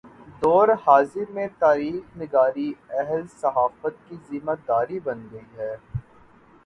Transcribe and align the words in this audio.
دور 0.41 0.69
حاضر 0.85 1.31
میں 1.31 1.47
تاریخ 1.59 2.17
نگاری 2.17 2.71
اہل 2.91 3.21
صحافت 3.37 4.09
کی 4.09 4.15
ذمہ 4.29 4.55
داری 4.67 4.99
بن 4.99 5.27
گئی 5.31 5.45
ہے۔ 5.57 5.75